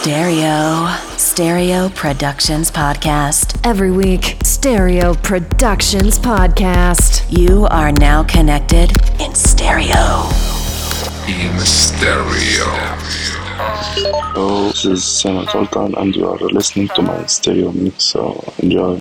[0.00, 0.88] Stereo.
[1.18, 3.60] Stereo Productions Podcast.
[3.66, 7.26] Every week, Stereo Productions Podcast.
[7.28, 10.24] You are now connected in stereo.
[11.28, 12.64] In stereo.
[14.32, 18.04] Hello, this is Samer Soltan, and you are listening to my stereo mix.
[18.04, 18.98] So enjoy.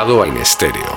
[0.00, 0.89] al misterio.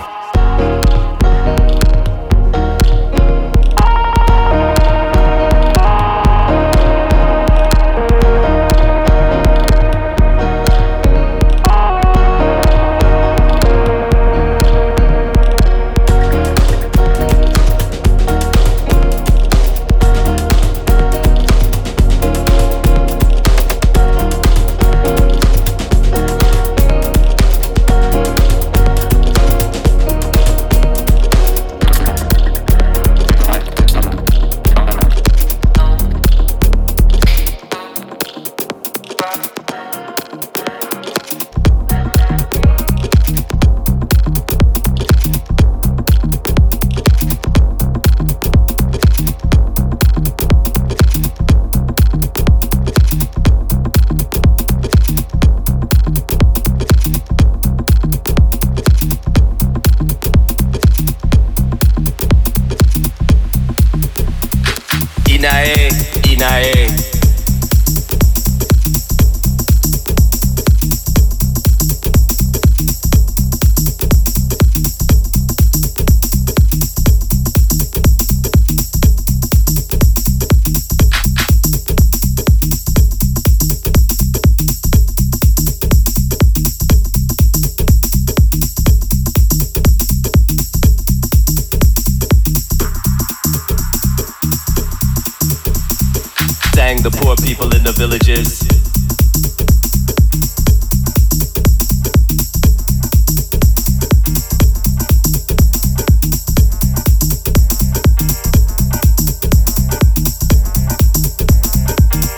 [97.04, 98.62] The poor people in the villages.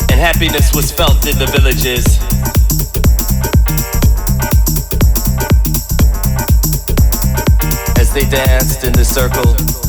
[0.09, 2.05] And happiness was felt in the villages.
[7.99, 9.84] As they danced in the circle.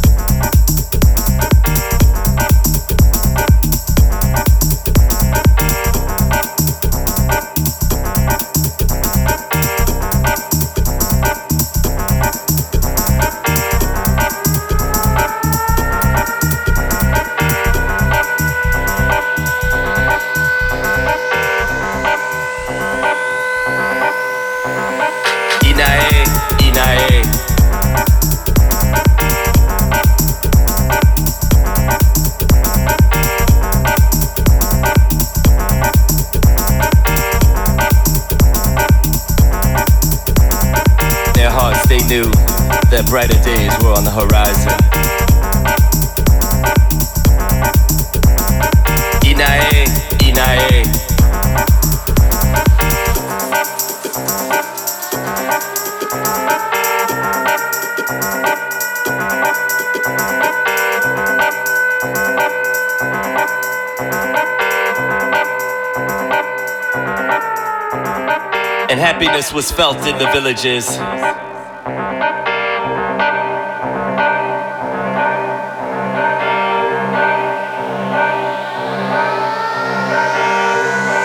[69.57, 70.87] Was felt in the villages.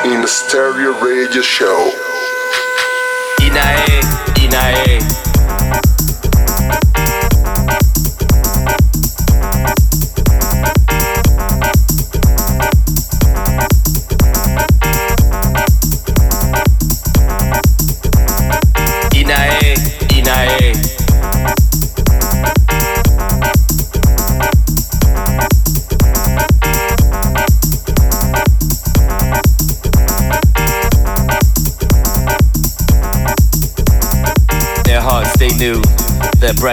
[0.06, 1.92] In the Stereo Radio Show.
[3.42, 3.91] Inae.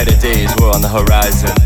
[0.08, 1.57] Brighter days were on the horizon.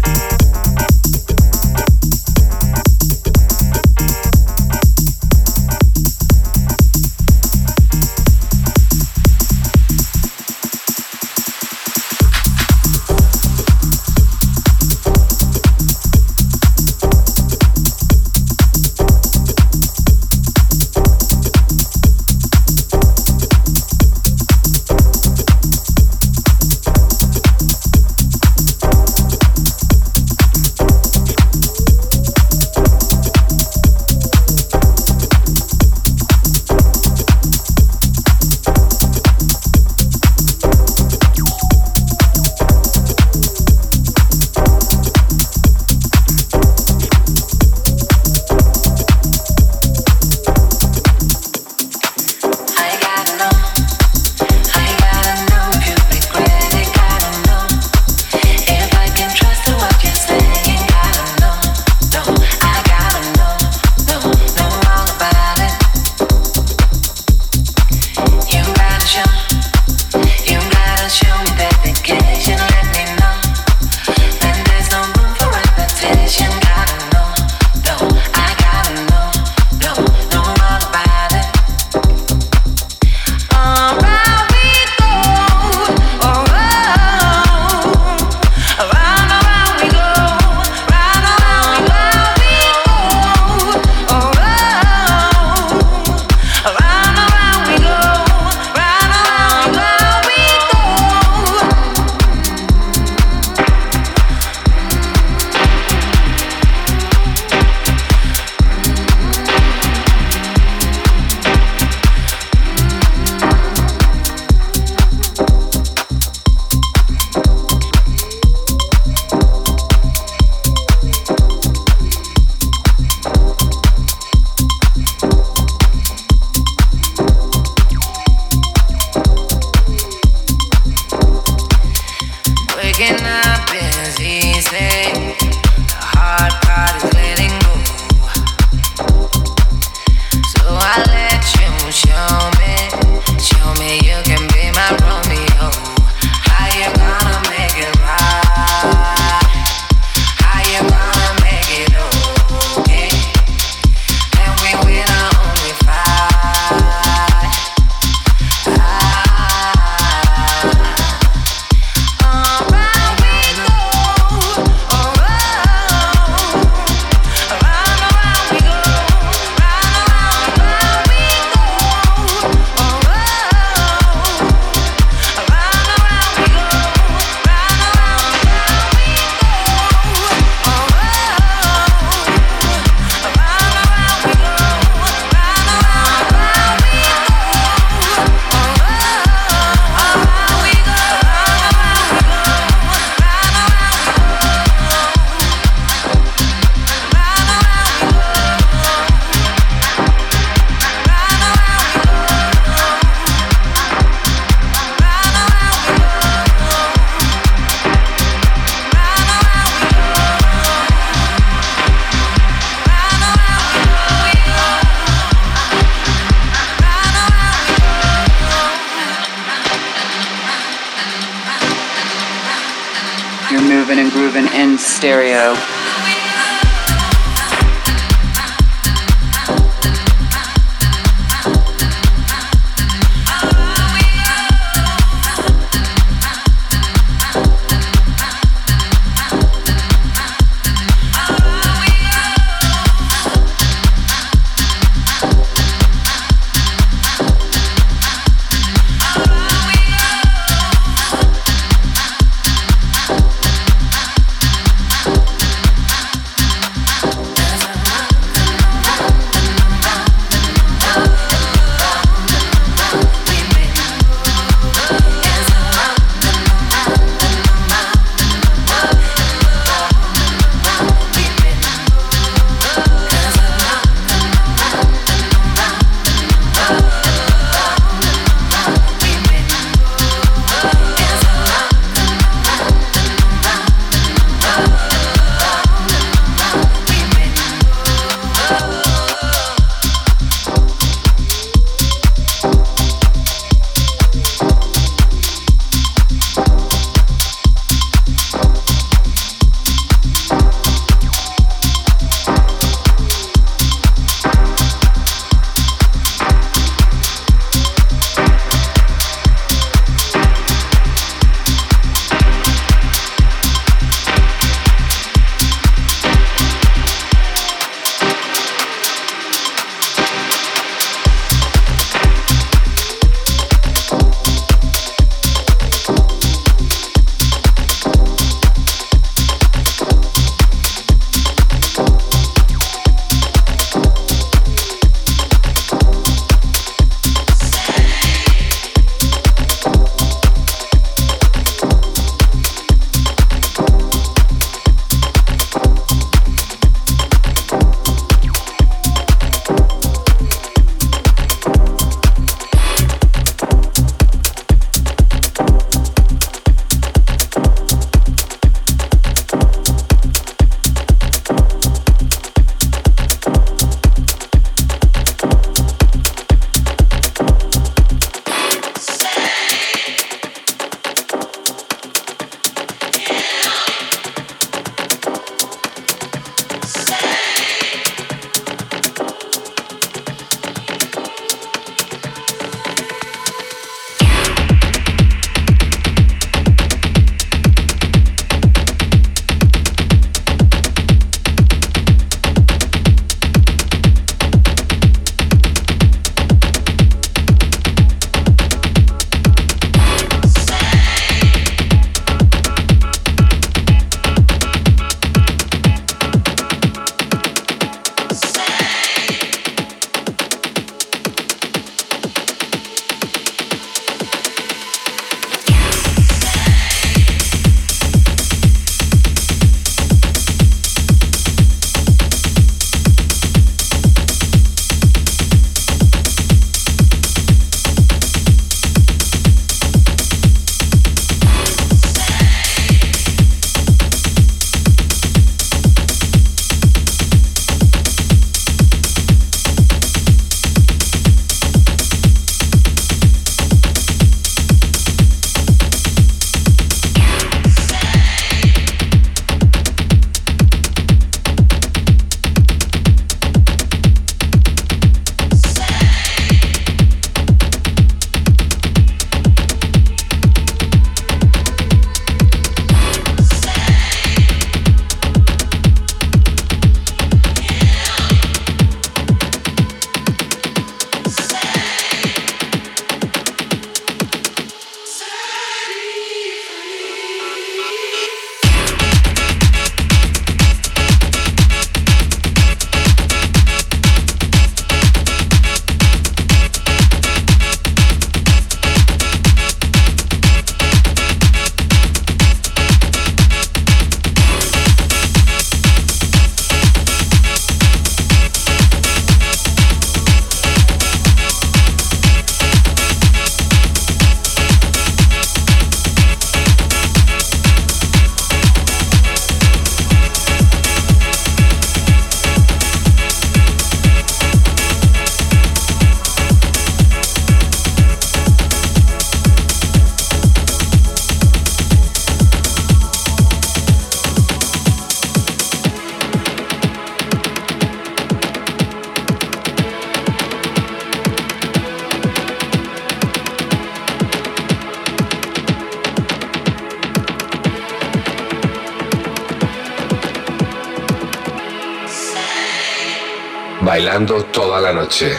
[543.82, 545.10] Bailando toda la noche,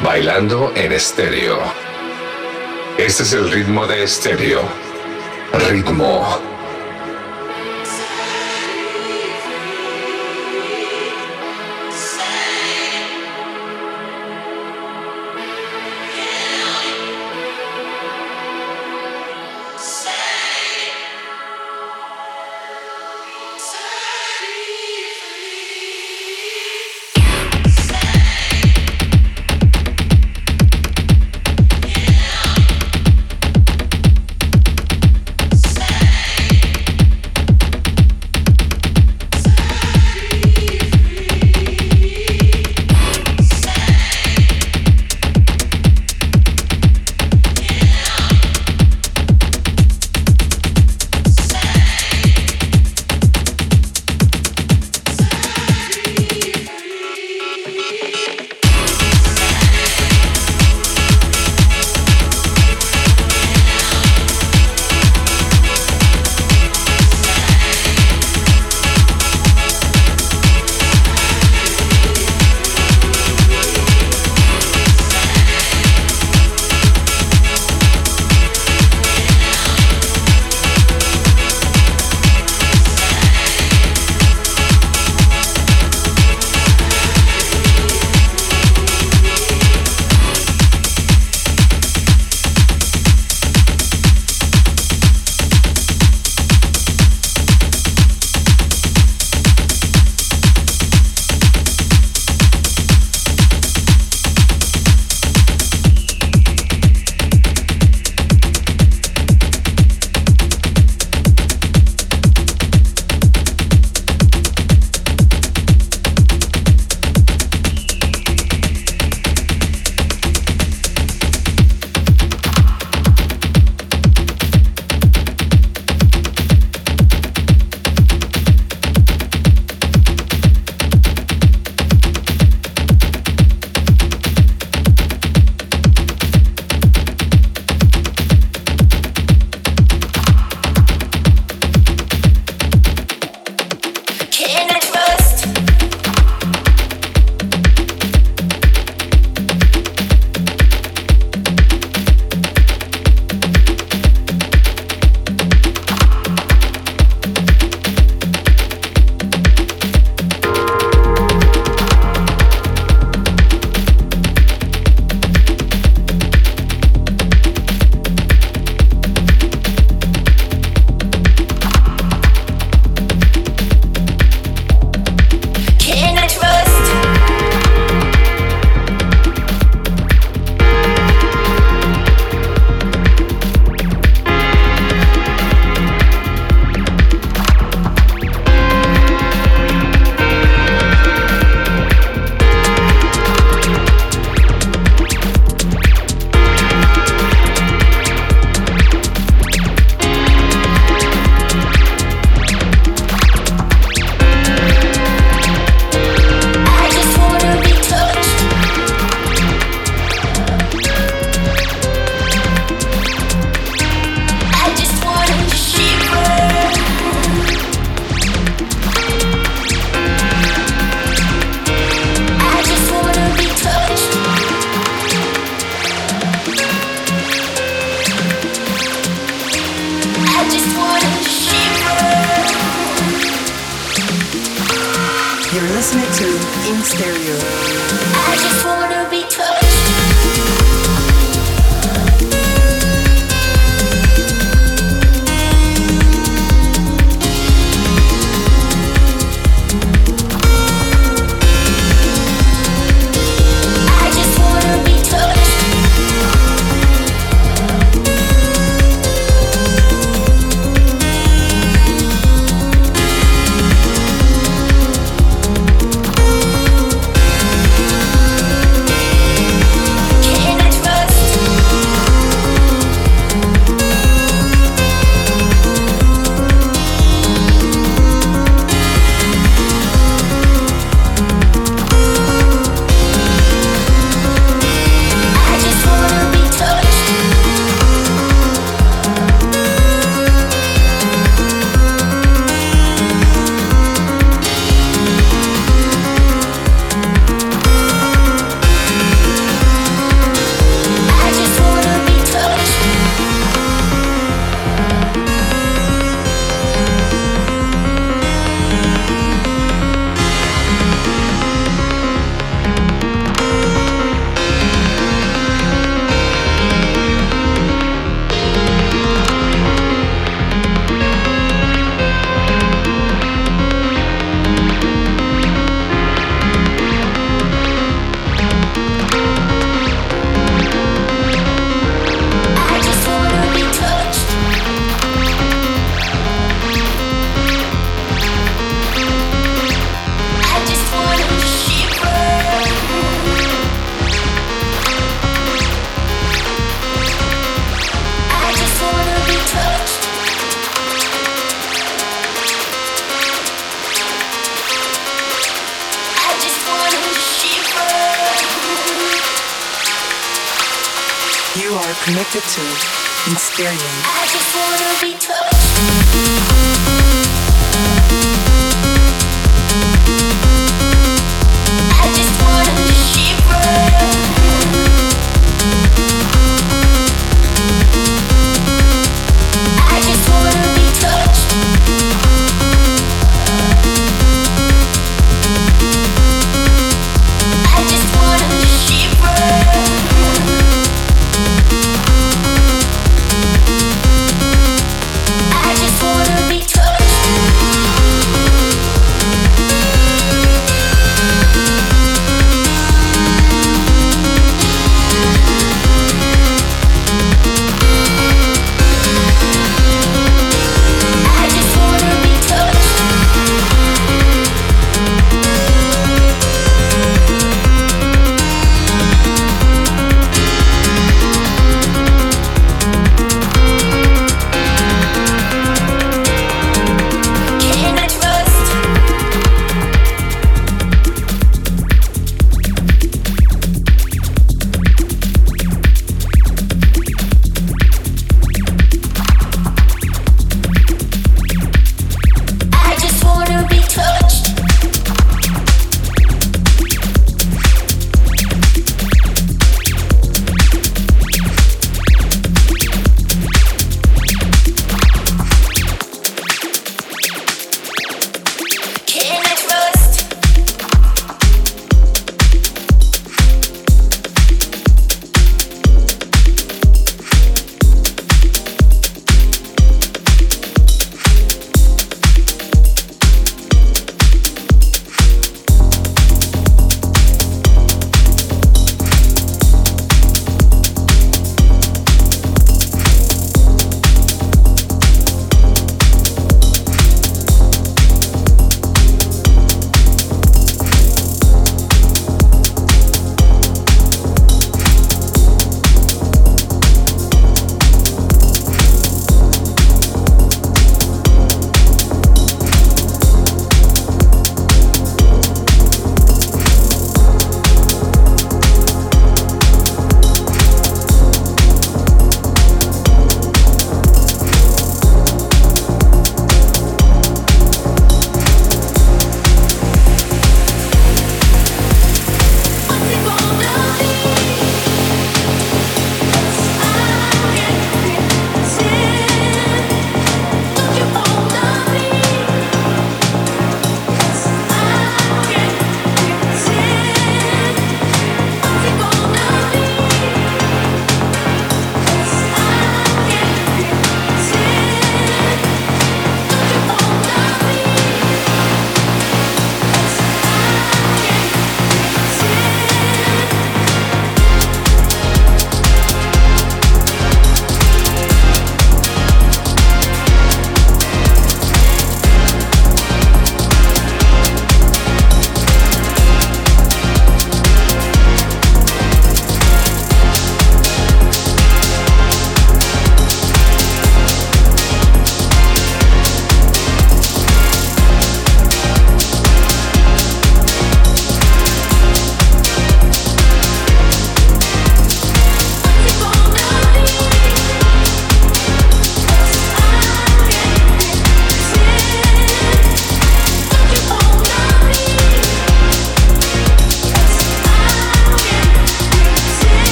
[0.00, 1.58] bailando en estéreo.
[2.98, 4.60] Este es el ritmo de estéreo.
[5.70, 6.51] Ritmo.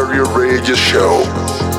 [0.00, 1.69] Stereo Radio Show.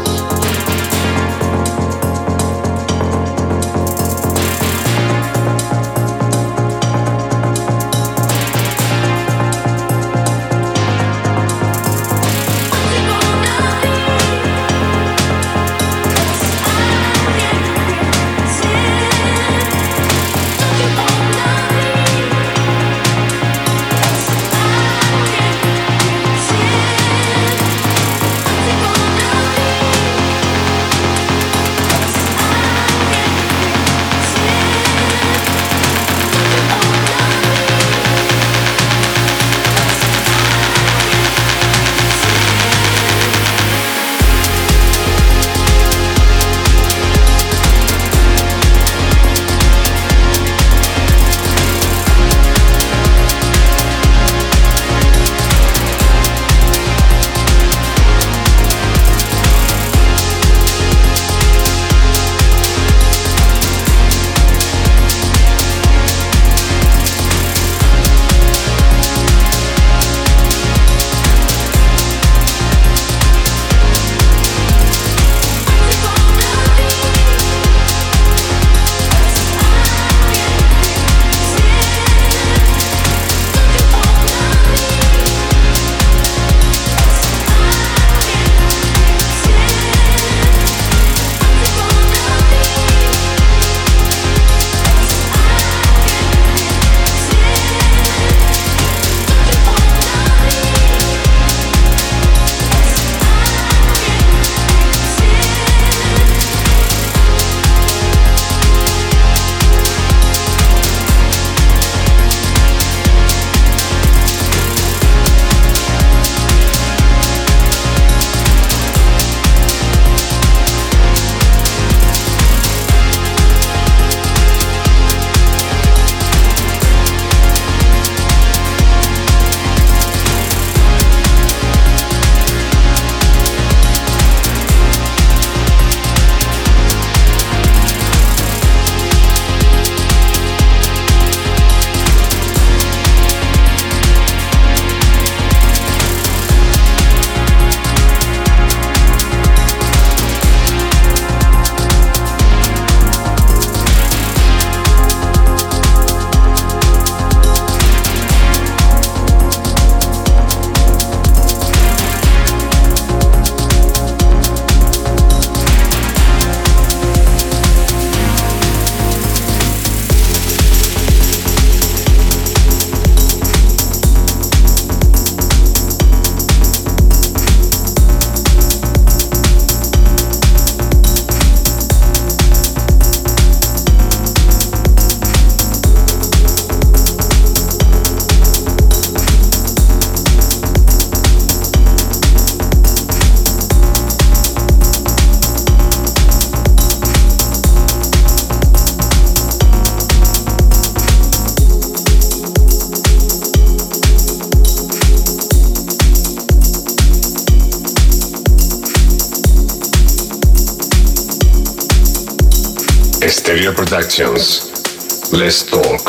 [214.19, 216.03] Let's talk.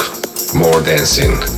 [0.57, 1.52] More dancing.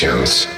[0.00, 0.49] Productions.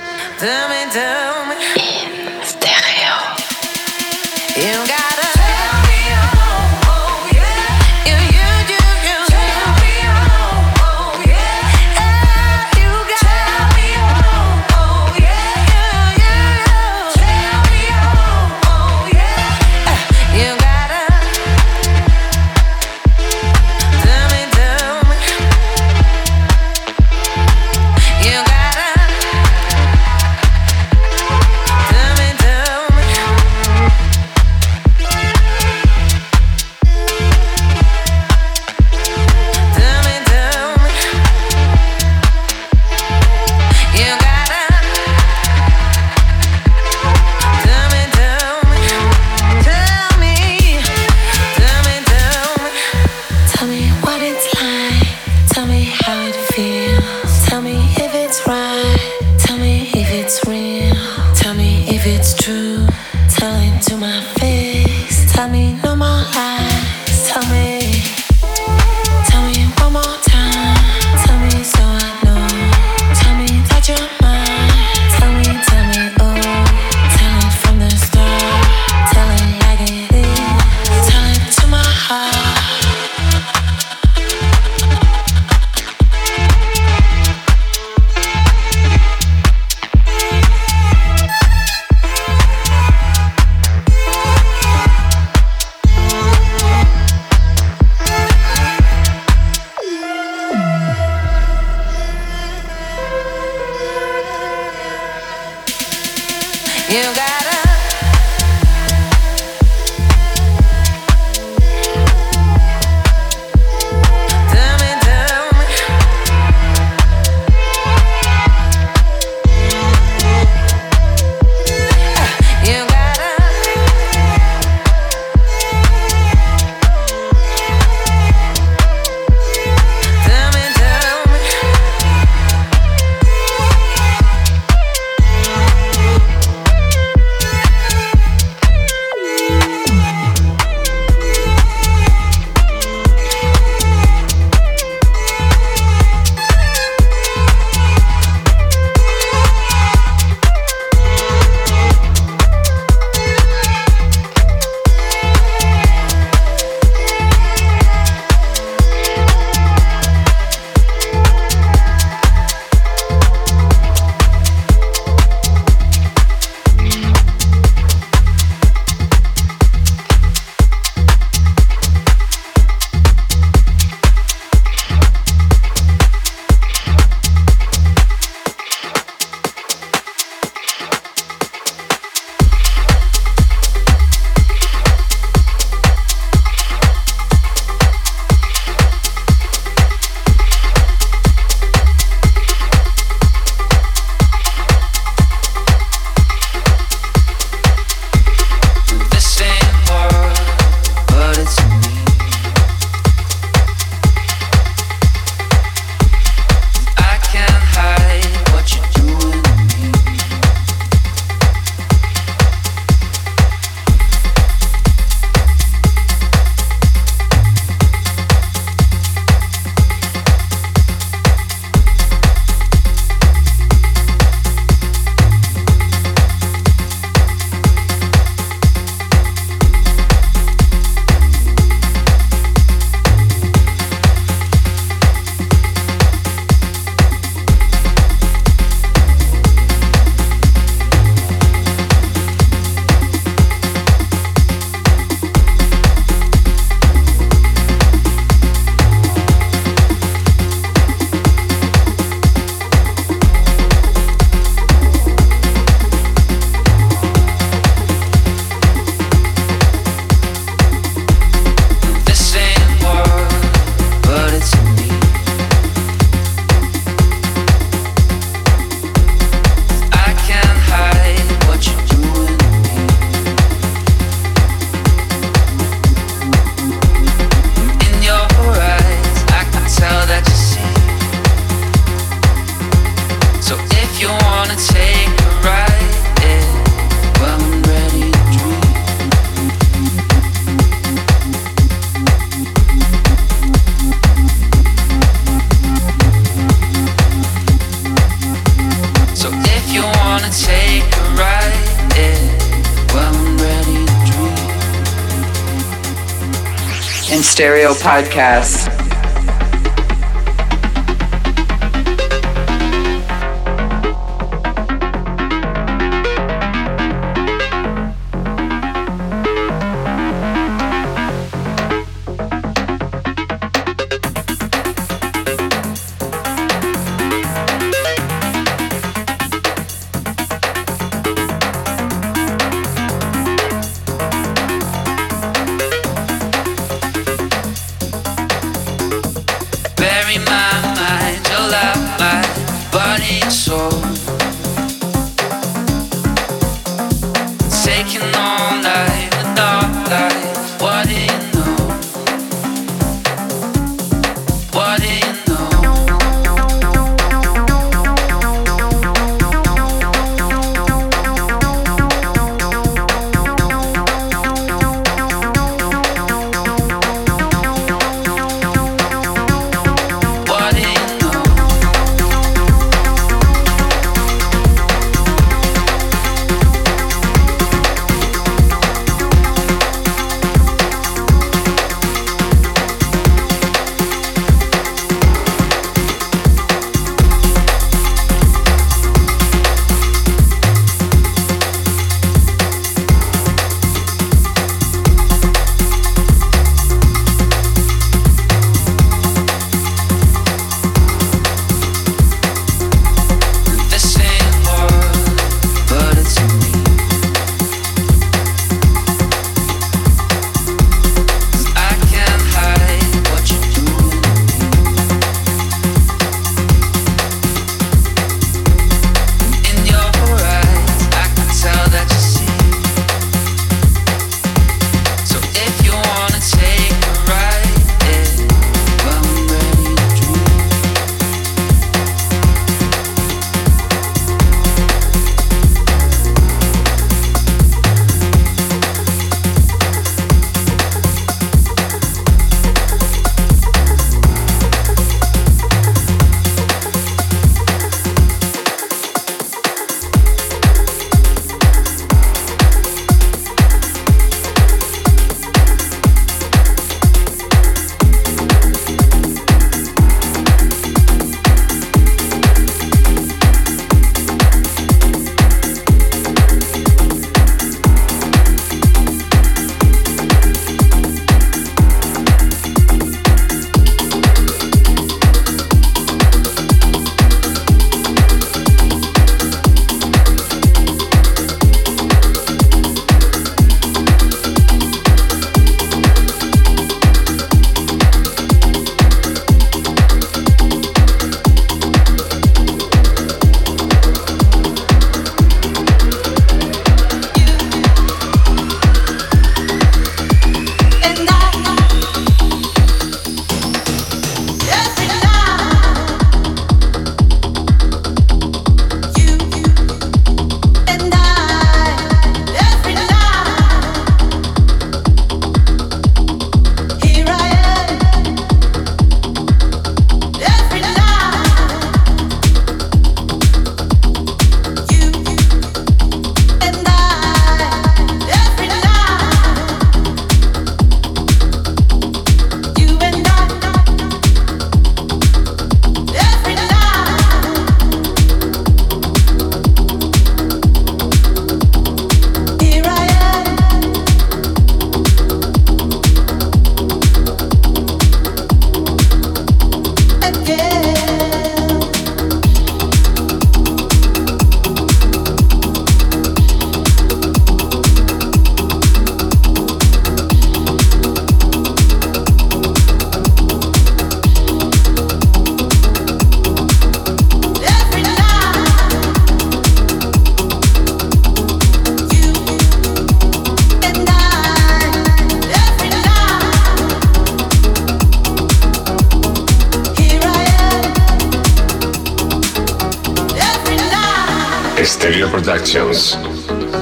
[585.33, 585.97] Productions.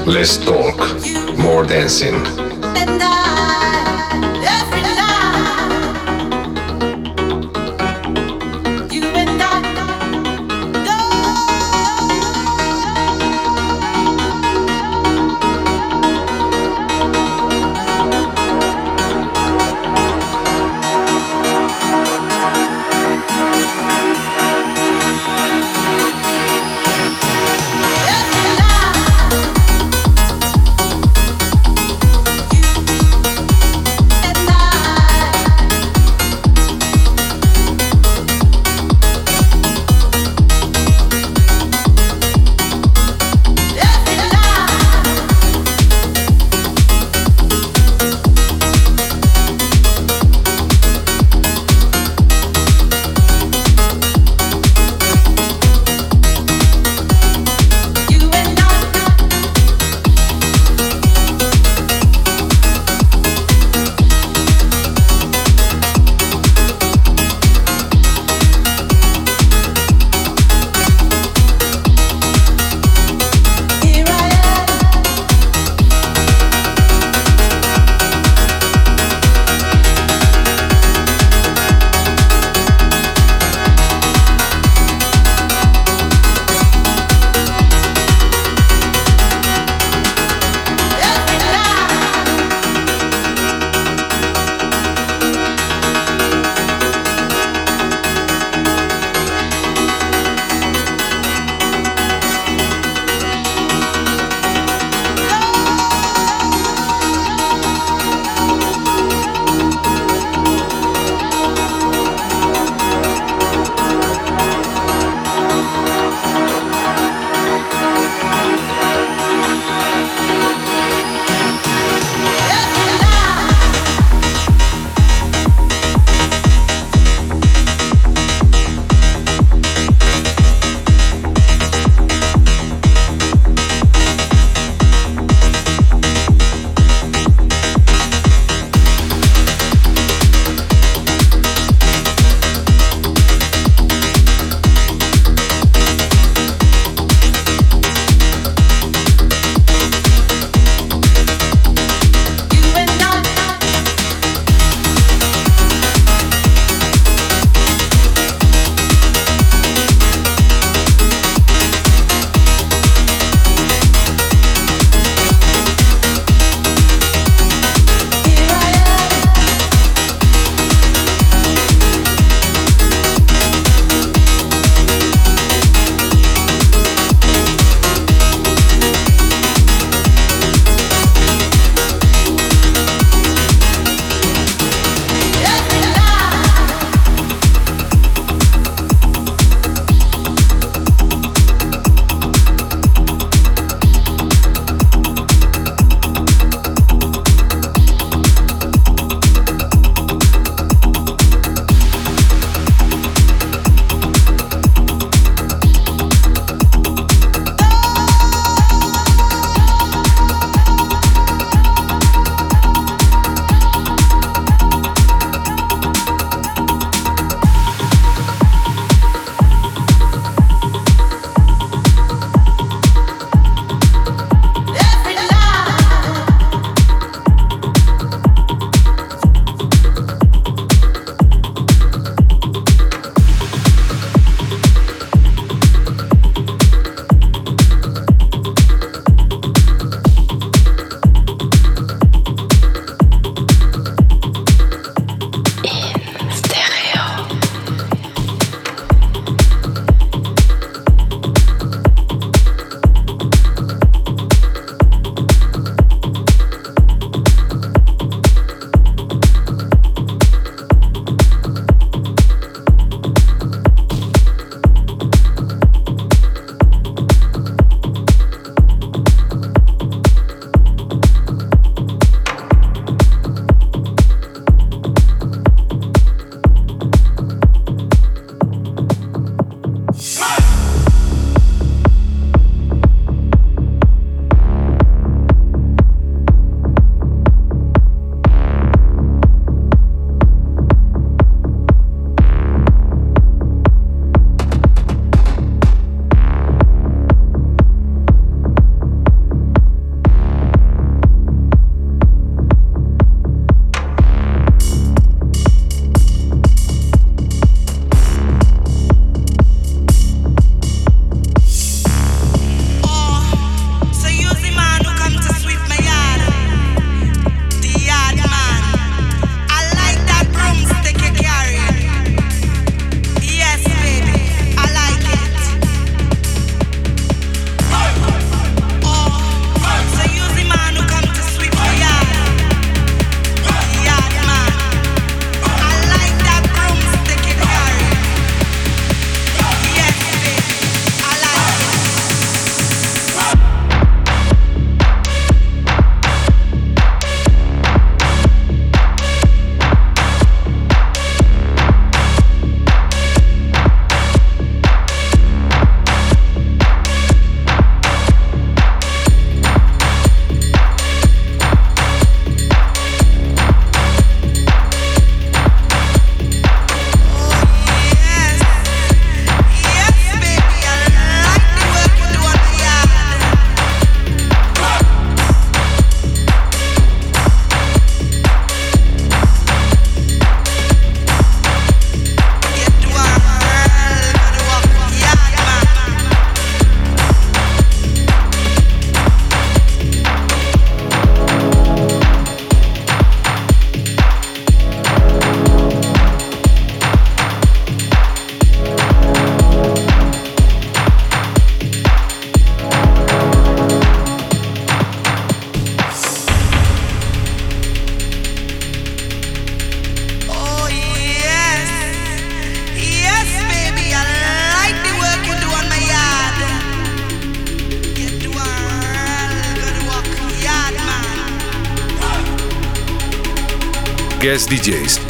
[0.07, 0.77] Let's talk.
[1.37, 2.50] More dancing.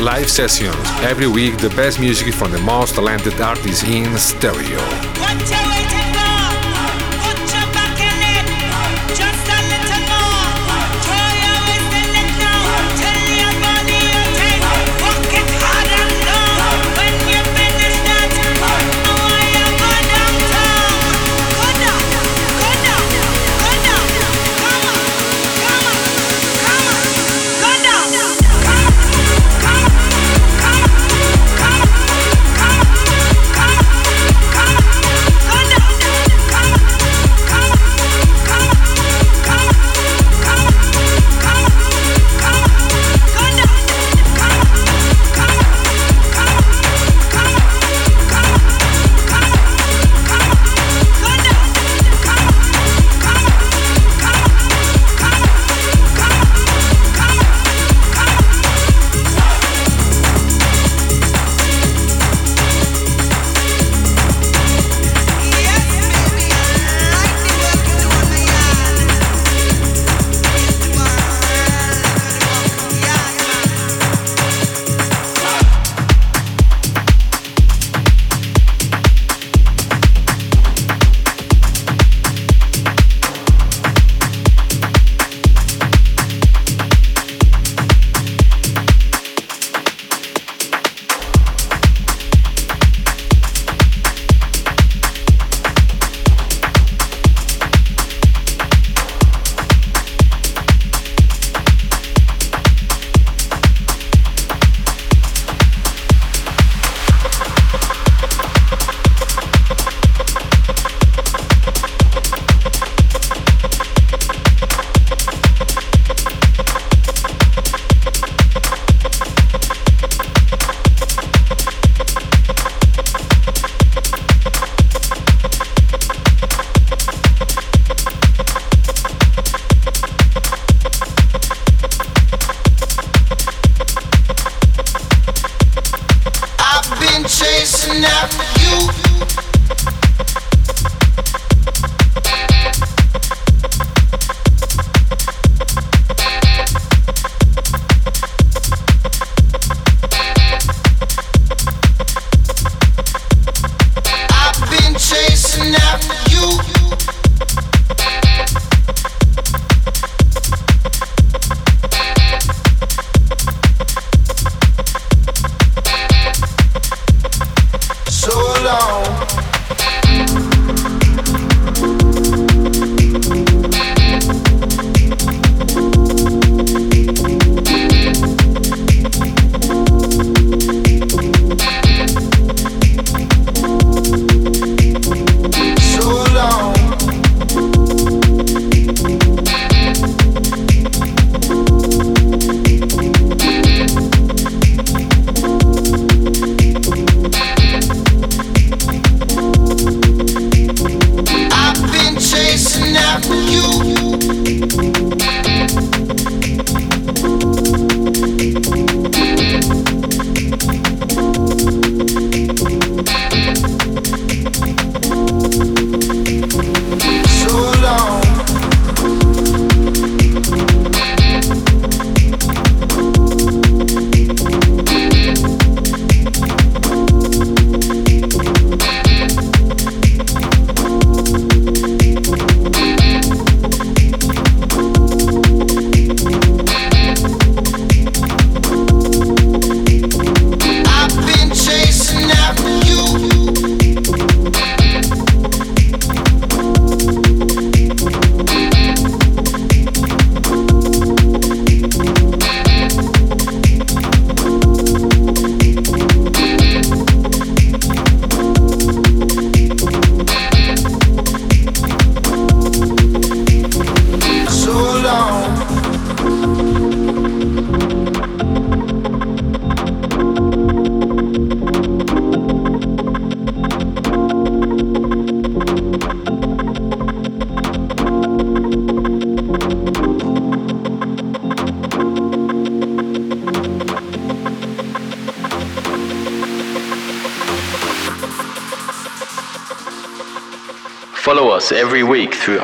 [0.02, 0.76] Live sessions.
[1.04, 5.71] Every week, the best music from the most talented artists in stereo.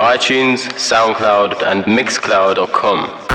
[0.08, 3.27] iTunes, SoundCloud, and Mixcloud.com.